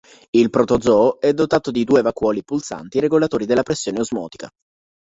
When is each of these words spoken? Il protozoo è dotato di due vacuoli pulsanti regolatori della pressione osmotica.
Il 0.31 0.49
protozoo 0.49 1.19
è 1.19 1.31
dotato 1.31 1.69
di 1.69 1.83
due 1.83 2.01
vacuoli 2.01 2.43
pulsanti 2.43 2.99
regolatori 2.99 3.45
della 3.45 3.61
pressione 3.61 3.99
osmotica. 3.99 4.49